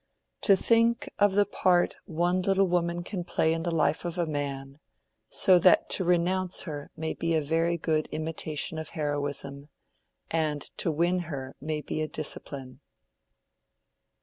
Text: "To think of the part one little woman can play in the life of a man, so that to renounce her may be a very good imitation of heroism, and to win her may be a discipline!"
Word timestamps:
"To 0.41 0.55
think 0.55 1.07
of 1.19 1.33
the 1.33 1.45
part 1.45 1.97
one 2.05 2.41
little 2.41 2.65
woman 2.67 3.03
can 3.03 3.23
play 3.23 3.53
in 3.53 3.61
the 3.61 3.69
life 3.69 4.03
of 4.03 4.17
a 4.17 4.25
man, 4.25 4.79
so 5.29 5.59
that 5.59 5.91
to 5.91 6.03
renounce 6.03 6.63
her 6.63 6.89
may 6.97 7.13
be 7.13 7.35
a 7.35 7.41
very 7.43 7.77
good 7.77 8.07
imitation 8.07 8.79
of 8.79 8.89
heroism, 8.97 9.69
and 10.31 10.63
to 10.77 10.89
win 10.91 11.19
her 11.29 11.55
may 11.61 11.81
be 11.81 12.01
a 12.01 12.07
discipline!" 12.07 12.79